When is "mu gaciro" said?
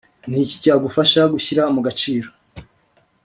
1.75-2.29